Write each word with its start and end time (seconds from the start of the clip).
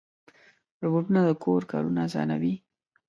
روبوټونه 0.83 1.19
د 1.27 1.29
کور 1.43 1.61
کارونه 1.71 1.99
اسانوي. 2.07 2.53